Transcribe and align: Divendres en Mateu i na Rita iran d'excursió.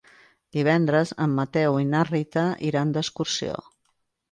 Divendres 0.55 1.11
en 1.25 1.35
Mateu 1.41 1.77
i 1.83 1.87
na 1.91 2.03
Rita 2.09 2.47
iran 2.73 2.97
d'excursió. 2.99 3.63